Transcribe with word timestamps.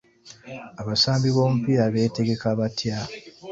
Abasambi 0.81 1.27
b'omupiira 1.35 1.83
beetegeka 1.93 2.47
batya? 2.59 2.97